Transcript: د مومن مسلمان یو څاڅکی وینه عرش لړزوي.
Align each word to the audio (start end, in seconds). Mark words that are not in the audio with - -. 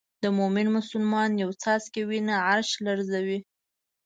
د 0.23 0.25
مومن 0.37 0.67
مسلمان 0.77 1.29
یو 1.43 1.49
څاڅکی 1.61 2.01
وینه 2.09 2.35
عرش 2.49 2.69
لړزوي. 2.87 3.39